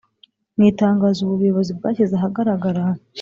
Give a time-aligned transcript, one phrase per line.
[0.55, 2.83] Mu itangazo ubu buyobozi bwashyize ahagaragara